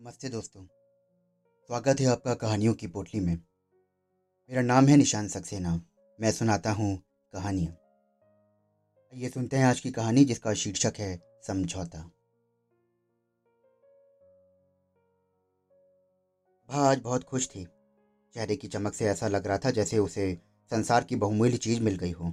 [0.00, 0.62] नमस्ते दोस्तों।
[1.70, 5.72] स्वागत है आपका कहानियों की पोटली में। मेरा नाम है निशान सक्सेना।
[6.18, 6.96] मैं सुनाता हूँ
[7.32, 7.72] कहानियाँ।
[9.12, 11.98] ये सुनते हैं आज की कहानी जिसका शीर्षक है समझौता।
[16.68, 17.64] भा आज बहुत खुश थी।
[18.34, 20.32] चेहरे की चमक से ऐसा लग रहा था जैसे उसे
[20.70, 22.32] संसार की बहुमूल्य चीज़ मिल गई हो।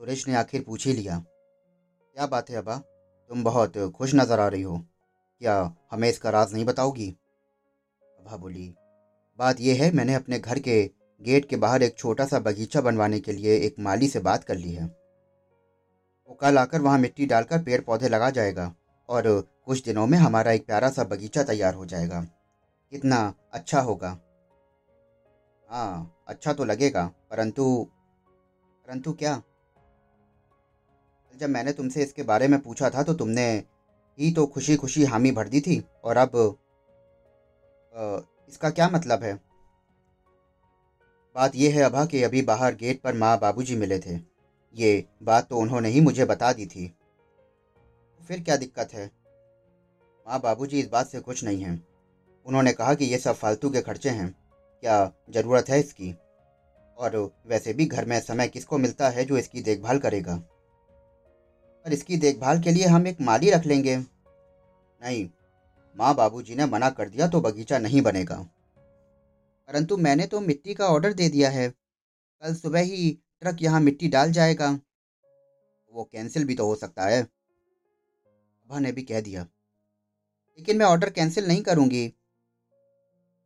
[0.00, 2.76] सुरेश ने आखिर पूछ ही लिया, क्या बात है अबा?
[3.30, 4.84] तुम बहुत खुश नज़र आ रही हो।
[5.42, 5.54] क्या
[5.92, 7.08] हमें इसका राज नहीं बताओगी?
[8.18, 8.74] अभा बोली,
[9.38, 10.82] बात यह है, मैंने अपने घर के
[11.20, 14.56] गेट के बाहर एक छोटा सा बगीचा बनवाने के लिए एक माली से बात कर
[14.56, 18.72] ली है। वो कल आकर वहाँ मिट्टी डालकर पेड़ पौधे लगा जाएगा
[19.08, 19.28] और
[19.66, 22.20] कुछ दिनों में हमारा एक प्यारा सा बगीचा तैयार हो जाएगा।
[22.92, 24.16] कितना अच्छा होगा।
[25.68, 27.86] हाँ अच्छा तो लगेगा, परंतु
[28.86, 29.40] परंतु क्या?
[31.34, 33.62] जब मैंने तुमसे इसके बारे में पूछा था तो तुमने
[34.18, 36.58] ही तो खुशी खुशी हामी भर दी थी और अब
[38.48, 39.34] इसका क्या मतलब है?
[41.36, 44.16] बात यह है अभा कि अभी बाहर गेट पर माँ बाबूजी मिले थे।
[44.74, 46.86] ये बात तो उन्होंने ही मुझे बता दी थी।
[48.20, 49.10] फिर क्या दिक्कत है?
[50.26, 51.86] माँ बाबूजी इस बात से कुछ नहीं हैं।
[52.46, 54.30] उन्होंने कहा कि ये सब फालतू के खर्चे हैं।
[54.82, 56.14] क्या ज़रूरत है इसकी?
[56.98, 57.16] और
[57.46, 60.42] वैसे भी घर में समय किसको मिलता है जो इसकी देखभाल करेगा?
[61.84, 65.30] पर इसकी देखभाल के लिए हम एक माली रख लेंगे। नहीं,
[65.96, 68.36] माँ बाबूजी ने मना कर दिया तो बगीचा नहीं बनेगा।
[69.68, 71.68] परंतु मैंने तो मिट्टी का ऑर्डर दे दिया है।
[72.42, 74.80] कल सुबह ही ट्रक यहाँ मिट्टी डाल जाएगा।
[75.92, 79.42] वो कैंसिल भी तो हो सकता है। अभा ने भी कह दिया।
[80.58, 82.08] लेकिन मैं ऑर्डर कैंसिल नहीं करूँगी।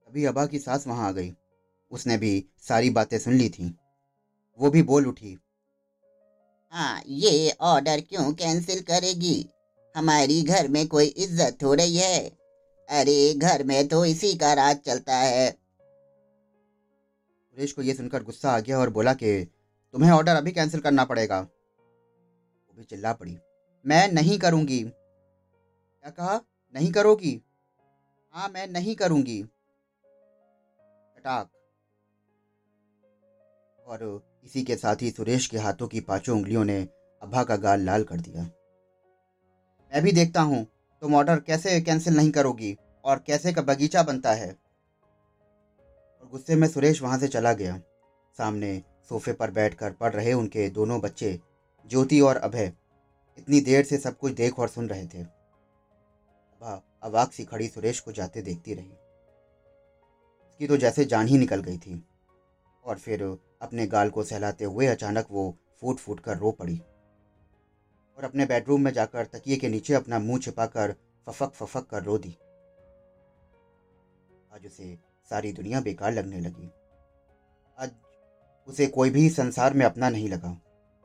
[0.09, 1.37] अभी अबा की सास वहाँ आ गई।
[1.91, 3.77] उसने भी सारी बातें सुन ली थी।
[4.59, 5.39] वो भी बोल उठी।
[6.73, 9.51] हाँ ये ऑर्डर क्यों कैंसिल करेगी?
[9.97, 12.33] हमारी घर में कोई इज़्ज़त हो रही है।
[12.89, 18.61] अरे, घर में तो इसी का राज चलता है। सुरेश को यह सुनकर गुस्सा आ
[18.61, 19.47] गया और बोला कि
[19.93, 23.39] तुम्हें ऑर्डर अभी कैंसिल करना पड़ेगा। वो भी चिल्ला पड़ी।
[23.87, 26.41] मैं नहीं करूँगी। क्या कहा?
[26.75, 27.43] नहीं करोगी?
[28.35, 29.47] हाँ मैं नहीं करूँगी।
[33.87, 36.89] और इसी के साथ ही सुरेश के हाथों की पाँचों उंगलियों ने
[37.23, 38.43] अभा का गाल लाल कर दिया।
[39.93, 40.67] मैं भी देखता हूँ,
[41.01, 44.57] तुम ऑर्डर कैसे कैंसिल नहीं करोगी और कैसे का बगीचा बनता है?
[46.23, 47.79] और गुस्से में सुरेश वहाँ से चला गया।
[48.39, 51.41] सामने सोफे पर बैठकर पढ़ रहे उनके दोनों बच्चे,
[51.87, 52.73] ज्योति और अभय,
[53.39, 58.01] इतनी देर से सब कुछ देख और सुन रहे थे। अभा अवाक सी खड़ी सुरेश
[58.01, 58.91] को जाते देखती रही।
[60.47, 62.05] उसकी तो जैसे जान ही निकल गई थी।
[62.85, 66.83] और फिर अपने गाल को सहलाते हुए अचानक वो फूट फूट कर रो पड़ी।
[68.19, 70.95] और अपने बेडरूम में जाकर तकिए के नीचे अपना मुँह छिपाकर
[71.27, 72.39] फफक फफक कर रो दी।
[74.53, 74.99] आज उसे
[75.31, 76.71] सारी दुनिया बेकार लगने लगी।
[77.79, 77.91] आज
[78.69, 80.61] उसे कोई भी संसार में अपना नहीं लगा।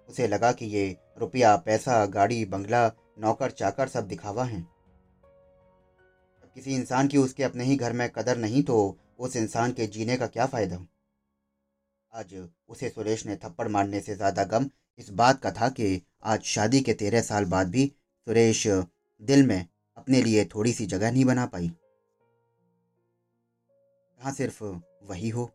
[0.09, 4.71] उसे लगा कि ये रुपया, पैसा, गाड़ी, बंगला, नौकर, चाकर सब दिखावा हैं।
[6.55, 10.17] किसी इंसान की उसके अपने ही घर में कदर नहीं तो उस इंसान के जीने
[10.17, 10.85] का क्या फ़ायदा?
[12.13, 12.33] आज
[12.69, 14.65] उसे सुरेश ने थप्पड़ मारने से ज़्यादा गम।
[14.99, 17.85] इस बात का था कि आज शादी के तेरह साल बाद भी
[18.27, 19.65] सुरेश दिल में
[19.97, 21.67] अपने लिए थोड़ी सी जगह नहीं बना पाई।
[24.19, 24.63] जहाँ सिर्फ़
[25.03, 25.49] वही हो,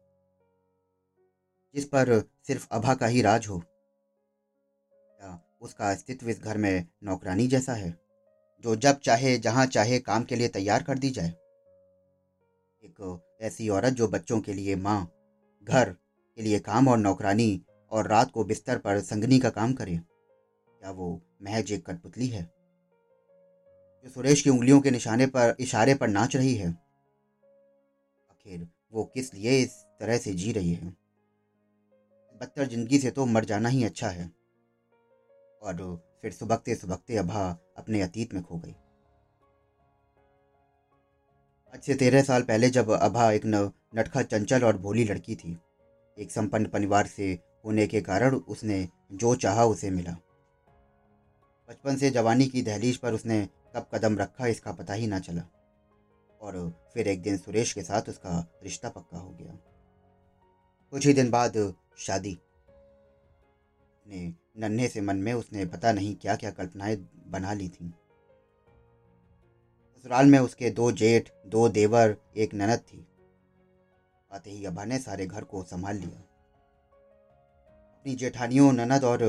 [1.74, 3.58] जिस पर सिर्फ़ अभा का ही राज हो
[4.92, 7.90] क्या उसका अस्तित्व इस घर में नौकरानी जैसा है,
[8.64, 11.28] जो जब चाहे, जहाँ चाहे काम के लिए तैयार कर दी जाए।
[12.82, 15.00] एक ऐसी औरत जो बच्चों के लिए माँ,
[15.64, 15.94] घर
[16.38, 17.60] के लिए काम और नौकरानी
[17.92, 22.42] और रात को बिस्तर पर संगनी का काम करे। क्या वो महज एक कठपुतली है?
[24.04, 26.68] जो सुरेश की उंगलियों के निशाने पर, इशारे पर नाच रही है।
[28.30, 30.88] आखिर वो किस लिए इस तरह से जी रही है?
[32.40, 34.30] बदतर ज़िंदगी से तो मर जाना ही अच्छा है।
[35.62, 38.74] और फिर सुबकते सुबकते अभा अपने अतीत में खो गई।
[41.74, 45.58] आज से तेरह साल पहले जब अभा एक नटखा चंचल और भोली लड़की थी
[46.18, 50.12] एक संपन्न परिवार से होने के कारण उसने जो चाहा उसे मिला।
[51.68, 55.42] बचपन से जवानी की दहलीज पर उसने कब कदम रखा इसका पता ही ना चला।
[56.40, 59.58] और फिर एक दिन सुरेश के साथ उसका रिश्ता पक्का हो गया।
[60.90, 62.38] कुछ ही दिन बाद शादी।
[64.08, 66.96] ने नन्हे से मन में उसने पता नहीं क्या क्या कल्पनाएँ
[67.26, 67.90] बना ली थीं।
[69.96, 73.06] ससुराल में उसके दो जेठ, दो देवर, एक ननद थी।
[74.30, 76.18] आते ही अभा ने सारे घर को संभाल लिया।
[77.96, 79.20] अपनी जेठानियों, ननद और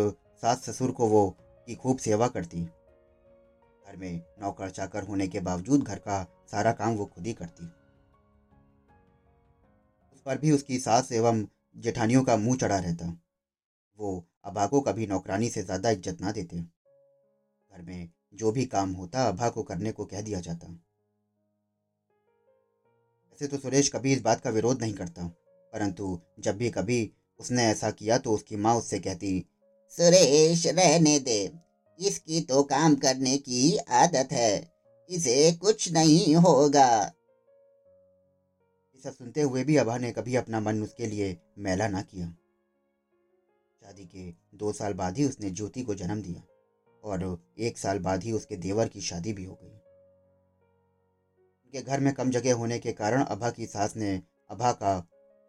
[0.42, 1.30] सास ससुर को वो
[1.68, 6.96] की खूब सेवा करती। घर में नौकर चाकर होने के बावजूद घर का सारा काम
[6.96, 7.66] वो खुद ही करती।
[10.14, 11.46] उस पर भी उसकी सास एवं
[11.76, 13.06] जेठानियों का मुँह चढ़ा रहता।
[14.00, 18.92] वो अभा को कभी नौकरानी से ज़्यादा इज़्ज़त ना देते। घर में जो भी काम
[18.92, 20.68] होता, अभा को करने को कह दिया जाता।
[23.42, 25.28] वैसे तो सुरेश कभी इस बात का विरोध नहीं करता।
[25.74, 29.46] परंतु जब भी कभी उसने ऐसा किया तो उसकी माँ उससे कहती,
[29.92, 31.52] सुरेश, रहने दे।
[32.00, 34.72] इसकी तो काम करने की आदत है।
[35.10, 37.14] इसे कुछ नहीं होगा।
[38.96, 42.28] ये सब सुनते हुए भी अभा ने कभी अपना मन उसके लिए मैला ना किया।
[43.82, 46.44] शादी के दो साल बाद ही उसने ज्योति को जन्म दिया
[47.04, 49.80] और एक साल बाद ही उसके देवर की शादी भी हो गई।
[51.68, 54.12] उनके घर में कम जगह होने के कारण अभा की सास ने
[54.50, 55.00] अभा का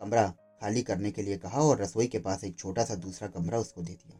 [0.00, 0.26] कमरा
[0.60, 3.82] खाली करने के लिए कहा और रसोई के पास एक छोटा सा दूसरा कमरा उसको
[3.82, 4.18] दे दिया।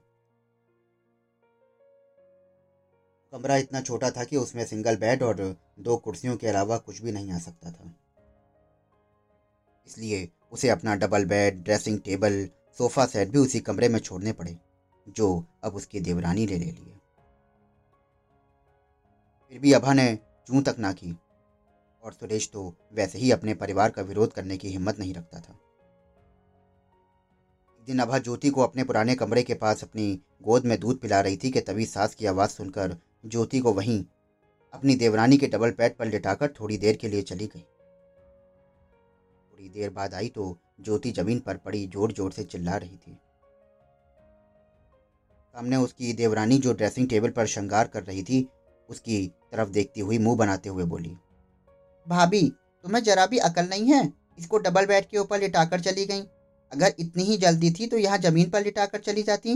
[3.32, 5.42] कमरा इतना छोटा था कि उसमें सिंगल बेड और
[5.80, 7.92] दो कुर्सियों के अलावा कुछ भी नहीं आ सकता था।
[9.86, 12.44] इसलिए उसे अपना double bed, dressing table,
[12.78, 14.58] sofa set भी उसी कमरे में छोड़ने पड़े,
[15.06, 16.98] जो अब उसकी देवरानी ले ले लिए
[19.52, 20.14] फिर भी अभा ने
[20.46, 21.16] चूं तक ना की
[22.08, 22.62] और सुरेश तो
[22.94, 25.52] वैसे ही अपने परिवार का विरोध करने की हिम्मत नहीं रखता था।
[27.72, 30.06] एक दिन अभा ज्योति को अपने पुराने कमरे के पास अपनी
[30.43, 32.96] गोद में दूध पिला रही थी कि तभी सास की आवाज़ सुनकर
[33.26, 34.05] ज्योति को वहीं
[34.75, 37.60] अपनी देवरानी के डबल पैड पर लिटाकर थोड़ी देर के लिए चली गई।
[39.52, 43.19] थोड़ी देर बाद आई तो ज्योति ज़मीन पर पड़ी ज़ोर ज़ोर से चिल्ला रही थी।
[45.54, 48.46] सामने उसकी देवरानी जो ड्रेसिंग टेबल पर श्रृंगार कर रही थी,
[48.88, 51.16] उसकी तरफ़ देखती हुई मुँह बनाते हुए बोली
[52.08, 52.49] भाभी,
[52.84, 54.12] तुम्हें जरा भी अकल नहीं है?
[54.38, 56.20] इसको डबल बेड के ऊपर लिटाकर चली गई।
[56.72, 59.55] अगर इतनी ही जल्दी थी तो यहाँ ज़मीन पर लिटाकर चली जाती।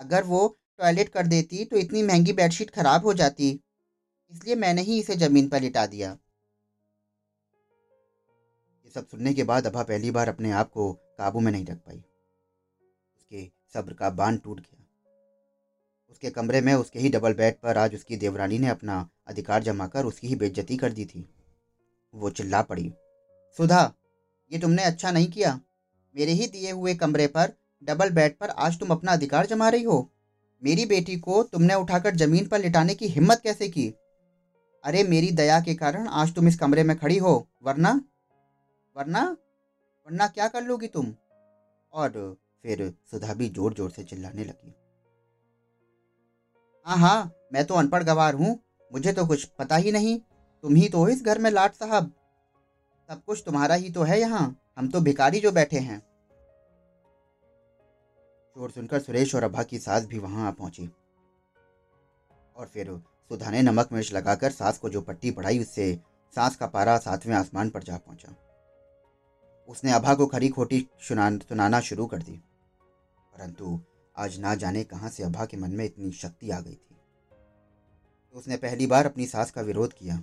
[0.00, 0.46] अगर वो
[0.78, 3.50] टॉयलेट कर देती तो इतनी महँगी बेडशीट खराब हो जाती।
[4.32, 6.10] इसलिए मैंने ही इसे ज़मीन पर लिटा दिया।
[8.84, 11.76] ये सब सुनने के बाद अभा पहली बार अपने आप को काबू में नहीं रख
[11.76, 14.80] पाई। उसके सब्र का बाँध टूट गया।
[16.10, 20.04] उसके कमरे में उसके ही डबल बेड पर आज उसकी देवरानी ने अपना अधिकार जमाकर
[20.04, 21.28] उसकी ही बेज्जती कर दी थी।
[22.14, 22.92] वो चिल्ला पड़ी।
[23.56, 23.92] सुधा,
[24.50, 25.60] ये तुमने अच्छा नहीं किया।
[26.14, 29.82] मेरे ही दिए हुए कमरे पर, डबल बेड पर आज तुम अपना अधिकार जमा रही
[29.82, 30.10] हो।
[30.62, 33.88] मेरी बेटी को तुमने उठाकर ज़मीन पर लिटाने की हिम्मत कैसे की?
[34.84, 37.92] अरे, मेरी दया के कारण आज तुम इस कमरे में खड़ी हो, वरना?
[38.96, 39.24] वरना?
[40.06, 41.14] वरना क्या कर लोगी तुम?
[41.92, 44.74] और फिर सुधा भी ज़ोर ज़ोर से चिल्लाने लगी।
[46.86, 48.58] हाँ हाँ मैं तो अनपढ़ गवार हूँ,
[48.92, 50.18] मुझे तो कुछ पता ही नहीं।
[50.64, 52.12] तुम ही तो इस घर में लाट साहब।
[53.08, 55.98] सब कुछ तुम्हारा ही तो है यहाँ। हम तो भिकारी जो बैठे हैं।
[58.56, 60.88] शोर सुनकर सुरेश और अभा की सास भी वहाँ आ पहुँची।
[62.56, 62.90] और फिर
[63.30, 65.94] सुधा ने नमक मिर्च लगाकर सास को जो पट्टी पढ़ाई, उससे
[66.34, 68.34] सास का पारा सातवें आसमान पर जा पहुँचा।
[69.68, 72.32] उसने अभा को खरी खोटी सुनाना शुरू कर दी।
[73.32, 73.78] परंतु
[74.16, 76.96] आज ना जाने कहाँ से अभा के मन में इतनी शक्ति आ गई थी।
[78.34, 80.22] तो उसने पहली बार अपनी सास का विरोध किया।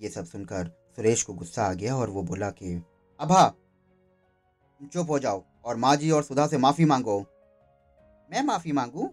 [0.00, 2.82] ये सब सुनकर सुरेश को गुस्सा आ गया और वो बोला कि,
[3.20, 3.48] अभा,
[4.78, 7.20] तुम चुप हो जाओ और माँ जी और सुधा से माफ़ी मांगो।
[8.32, 9.06] मैं माफ़ी मांगू?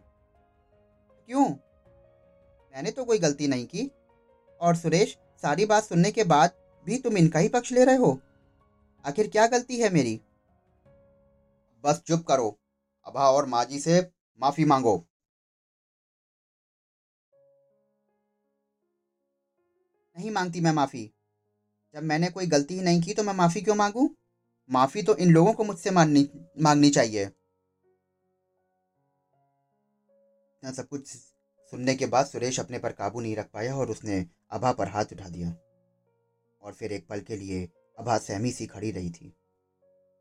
[1.25, 1.49] क्यों?
[2.75, 3.91] मैंने तो कोई गलती नहीं की।
[4.61, 6.51] और सुरेश, सारी बात सुनने के बाद
[6.85, 8.19] भी तुम इनका ही पक्ष ले रहे हो?
[9.05, 10.21] आखिर क्या गलती है मेरी?
[11.83, 12.59] बस चुप करो।
[13.05, 15.05] अभा और माँ जी से माफ़ी मांगो।
[20.17, 21.11] नहीं मांगती मैं माफ़ी।
[21.93, 24.09] जब मैंने कोई गलती ही नहीं की तो मैं माफ़ी क्यों मांगू?
[24.69, 26.29] माफ़ी तो इन लोगों को मुझसे मांगनी
[26.61, 27.23] मांगनी चाहिए।
[30.43, 34.25] इतना सब कुछ सुनने के बाद सुरेश अपने पर काबू नहीं रख पाया और उसने
[34.51, 35.49] अभा पर हाथ उठा दिया।
[36.61, 39.33] और फिर एक पल के लिए अभा सहमी सी खड़ी रही थी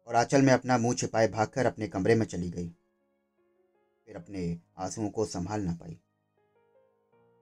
[0.07, 2.69] और आंचल में अपना मुँह छिपाए भागकर अपने कमरे में चली गई।
[4.07, 5.99] फिर अपने आंसुओं को संभाल ना पाई।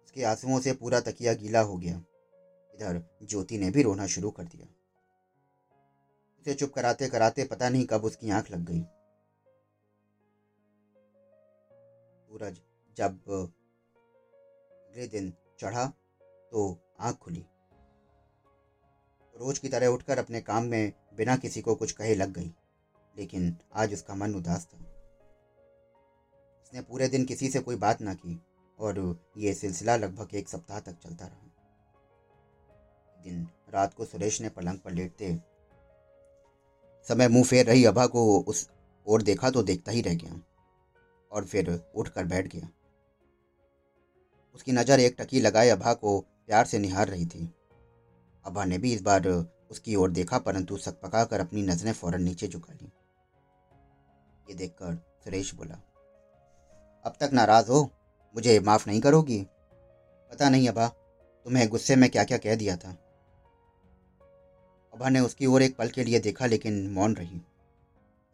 [0.05, 2.03] उसके आंसुओं से पूरा तकिया गीला हो गया।
[2.75, 4.67] इधर ज्योति ने भी रोना शुरू कर दिया।
[6.41, 8.81] उसे चुप कराते कराते पता नहीं कब उसकी आँख लग गई।
[12.31, 12.61] सूरज
[12.97, 13.19] जब
[14.87, 15.87] अगले दिन चढ़ा
[16.53, 17.45] तो आँख खुली।
[19.37, 22.53] रोज की तरह उठकर अपने काम में बिना किसी को कुछ कहे लग गई,
[23.17, 24.79] लेकिन आज उसका मन उदास था।
[26.63, 28.39] उसने पूरे दिन किसी से कोई बात ना की
[28.79, 28.99] और
[29.37, 31.51] ये सिलसिला लगभग एक सप्ताह तक चलता रहा।
[33.25, 35.37] दिन रात को सुरेश ने पलंग पर लेटते
[37.07, 38.69] समय मुँह फेर रही अभा को उस
[39.07, 40.41] ओर देखा तो देखता ही रह गया
[41.31, 42.69] और फिर उठकर बैठ गया।
[44.55, 47.49] उसकी नज़र एक टकी लगाए अभा को प्यार से निहार रही थी।
[48.45, 49.29] अभा ने भी इस बार
[49.71, 52.91] उसकी ओर देखा, परंतु सकपका कर अपनी नज़रें फ़ौरन नीचे झुका ली।
[54.47, 55.75] ये देखकर सुरेश बोला,
[57.05, 57.83] अब तक नाराज़ हो?
[58.35, 59.41] मुझे माफ़ नहीं करोगी?
[60.31, 60.89] पता नहीं अभा,
[61.47, 62.97] तुम्हें गुस्से में क्या क्या कह दिया था।
[64.95, 67.39] अभा ने उसकी ओर एक पल के लिए देखा, लेकिन मौन रही।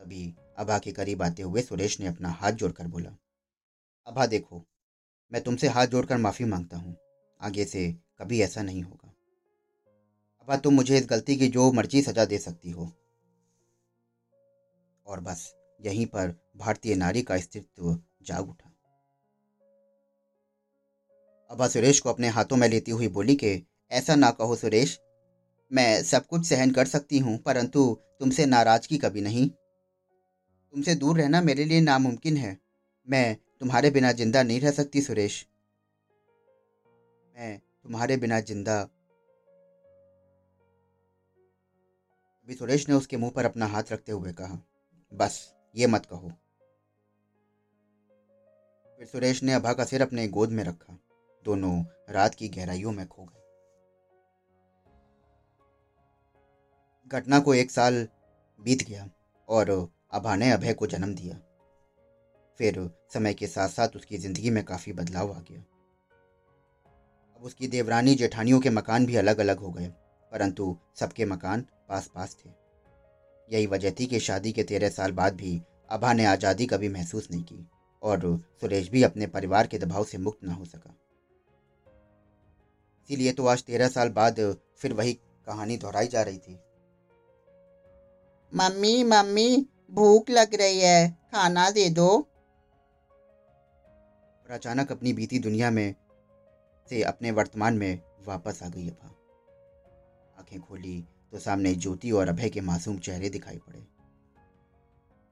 [0.00, 3.10] तभी अभा के करीब आते हुए सुरेश ने अपना हाथ जोड़कर बोला
[4.06, 4.62] अभा देखो,
[5.32, 6.96] मैं तुमसे हाथ जोड़कर माफ़ी माँगता हूँ।
[7.40, 9.14] आगे से कभी ऐसा नहीं होगा।
[10.40, 12.92] अभा तुम मुझे इस गलती की जो मर्ज़ी सजा दे सकती हो
[15.06, 18.72] और बस यहीं पर भारतीय नारी का अस्तित्व जाग उठा।
[21.50, 25.00] अबा सुरेश को अपने हाथों में लेती हुई बोली कि, ऐसा ना कहो सुरेश
[25.70, 31.40] मैं सब कुछ सहन कर सकती हूँ, परंतु तुमसे नाराज़गी कभी नहीं। तुमसे दूर रहना
[31.40, 32.56] मेरे लिए नामुमकिन है।
[33.08, 35.46] मैं तुम्हारे बिना ज़िंदा नहीं रह सकती, सुरेश।
[37.36, 38.80] मैं तुम्हारे बिना ज़िंदा।
[42.40, 44.58] अभी सुरेश ने उसके मुँह पर अपना हाथ रखते हुए कहा,
[45.12, 46.32] बस, ये मत कहो।
[48.98, 50.98] फिर सुरेश ने अभा का सिर अपने गोद में रखा।
[51.46, 53.39] दोनों रात की गहराइयों में खो गए।
[57.10, 58.06] घटना को एक साल
[58.60, 59.08] बीत गया
[59.48, 59.70] और
[60.12, 61.36] अभा ने अभय को जन्म दिया।
[62.60, 65.60] फिर समय के साथ साथ उसकी ज़िंदगी में काफ़ी बदलाव आ गया।
[67.36, 69.86] अब उसकी देवरानी जेठानियों के मकान भी अलग अलग हो गए,
[70.32, 72.50] परंतु सबके मकान पास पास थे।
[73.48, 77.30] यही वजह थी कि शादी के तेरह साल बाद भी अभा ने आज़ादी कभी महसूस
[77.30, 77.66] नहीं की
[78.02, 78.20] और
[78.60, 80.94] सुरेश भी अपने परिवार के दबाव से मुक्त ना हो सका।
[83.10, 84.40] इसीलिए तो आज तेरह साल बाद
[84.78, 85.12] फिर वही
[85.46, 86.58] कहानी दोहराई जा रही थी।
[88.52, 92.08] मम्मी मम्मी, भूख लग रही है, खाना दे दो।
[94.46, 95.94] और अचानक अपनी बीती दुनिया में
[96.90, 99.08] से अपने वर्तमान में वापस आ गई अभा
[100.38, 103.86] आँखें खोली तो सामने ज्योति और अभय के मासूम चेहरे दिखाई पड़े।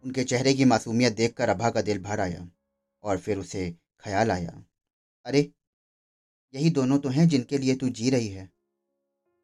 [0.05, 2.49] उनके चेहरे की मासूमियत देखकर अभा का दिल भर आया
[3.05, 3.71] और फिर उसे
[4.01, 4.65] ख्याल आया।
[5.27, 5.41] अरे,
[6.55, 8.51] यही दोनों तो हैं जिनके लिए तू जी रही है।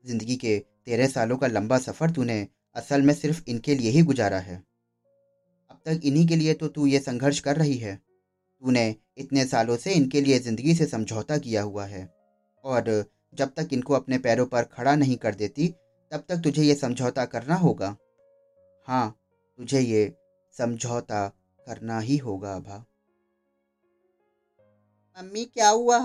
[0.05, 4.39] ज़िंदगी के तेरह सालों का लंबा सफ़र तूने असल में सिर्फ़ इनके लिए ही गुजारा
[4.39, 4.57] है।
[5.71, 9.77] अब तक इन्हीं के लिए तो तू ये संघर्ष कर रही है। तूने इतने सालों
[9.77, 12.09] से इनके लिए ज़िंदगी से समझौता किया हुआ है।
[12.65, 13.05] और
[13.35, 15.69] जब तक इनको अपने पैरों पर खड़ा नहीं कर देती,
[16.13, 17.97] तब तक तुझे ये समझौता करना होगा।
[18.89, 19.17] हाँ
[19.59, 20.13] तुझे ये
[20.55, 21.27] समझौता
[21.67, 22.85] करना ही होगा, अभा।
[25.17, 25.99] मम्मी क्या हुआ?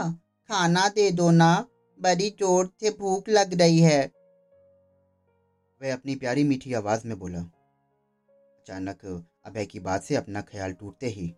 [0.49, 1.65] खाना दे दो ना।
[1.99, 4.01] बड़ी ज़ोर से भूख लग रही है।
[5.81, 9.05] वह अपनी प्यारी मीठी आवाज़ में बोला, अचानक
[9.45, 11.33] अभय की बात से अपना ख्याल टूटते ही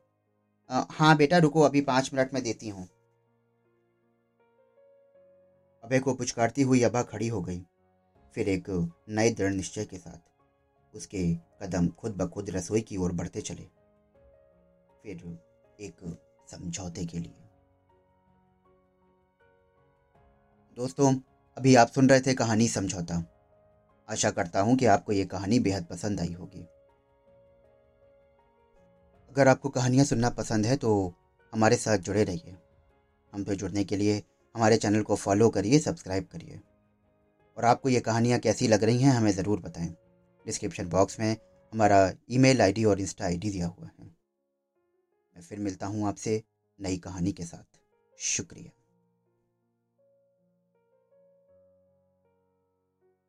[0.69, 2.87] हाँ बेटा, रुको, अभी पाँच मिनट में देती हूँ।
[5.83, 7.59] अभय को पुचकारती हुई अबा खड़ी हो गई,
[8.35, 8.69] फिर एक
[9.09, 11.23] नए दृढ़ निश्चय के साथ उसके
[11.61, 13.63] कदम खुद ब खुद रसोई की ओर बढ़ते चले,
[15.03, 15.37] फिर
[15.79, 15.99] एक
[16.47, 17.49] समझौते के लिए।
[20.77, 21.13] दोस्तों,
[21.57, 23.23] अभी आप सुन रहे थे कहानी समझौता।
[24.11, 26.61] आशा करता हूँ कि आपको ये कहानी बेहद पसंद आई होगी।
[29.31, 30.91] अगर आपको कहानियाँ सुनना पसंद है तो
[31.53, 32.57] हमारे साथ जुड़े रहिए।
[33.33, 34.21] हमसे जुड़ने के लिए
[34.55, 36.59] हमारे चैनल को फॉलो करिए, सब्सक्राइब करिए।
[37.57, 39.95] और आपको ये कहानियाँ कैसी लग रही हैं, हमें ज़रूर बताएँ।
[40.45, 41.31] डिस्क्रिप्शन बॉक्स में
[41.73, 44.05] हमारा ईमेल आईडी और इंस्टा आईडी दिया हुआ है।
[45.35, 46.41] मैं फिर मिलता हूँ आपसे
[46.79, 47.79] नई कहानी के साथ।
[48.17, 48.80] शुक्रिया।